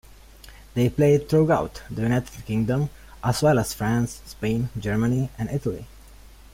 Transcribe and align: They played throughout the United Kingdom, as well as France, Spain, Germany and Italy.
They 0.73 0.89
played 0.89 1.29
throughout 1.29 1.83
the 1.91 2.01
United 2.01 2.43
Kingdom, 2.47 2.89
as 3.23 3.43
well 3.43 3.59
as 3.59 3.75
France, 3.75 4.19
Spain, 4.25 4.69
Germany 4.79 5.29
and 5.37 5.47
Italy. 5.51 5.85